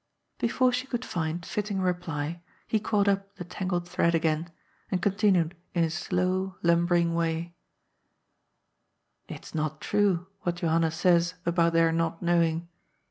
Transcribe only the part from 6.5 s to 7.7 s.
lumbering way:"